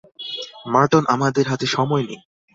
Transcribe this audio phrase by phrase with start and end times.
[0.65, 2.19] মার্টন, আমাদের হাতে সময় নেই।